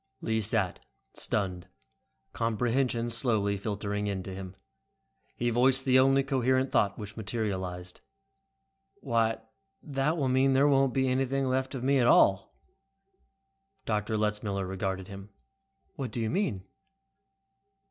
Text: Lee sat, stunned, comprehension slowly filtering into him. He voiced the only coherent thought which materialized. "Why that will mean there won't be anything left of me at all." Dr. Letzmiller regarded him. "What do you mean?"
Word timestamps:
Lee 0.19 0.41
sat, 0.41 0.79
stunned, 1.13 1.67
comprehension 2.33 3.11
slowly 3.11 3.55
filtering 3.55 4.07
into 4.07 4.33
him. 4.33 4.55
He 5.35 5.51
voiced 5.51 5.85
the 5.85 5.99
only 5.99 6.23
coherent 6.23 6.71
thought 6.71 6.97
which 6.97 7.15
materialized. 7.15 8.01
"Why 9.01 9.41
that 9.83 10.17
will 10.17 10.27
mean 10.27 10.53
there 10.53 10.67
won't 10.67 10.95
be 10.95 11.07
anything 11.07 11.45
left 11.47 11.75
of 11.75 11.83
me 11.83 11.99
at 11.99 12.07
all." 12.07 12.55
Dr. 13.85 14.17
Letzmiller 14.17 14.65
regarded 14.67 15.07
him. 15.07 15.29
"What 15.97 16.09
do 16.09 16.19
you 16.19 16.31
mean?" 16.31 16.63